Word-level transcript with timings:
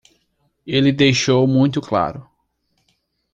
Ele 0.65 0.91
deixou 0.91 1.45
muito 1.45 1.79
claro 1.79 2.27